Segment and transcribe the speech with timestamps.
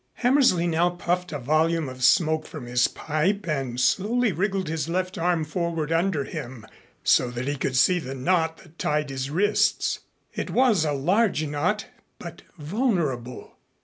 [0.13, 5.15] Hammersley now puffed a volume of smoke from his pipe and slowly wriggled his left
[5.15, 6.65] arm forward under him,
[7.03, 9.99] so that he could see the knot that tied his wrists.
[10.33, 11.85] It was a large knot,
[12.17, 13.57] but vulnerable.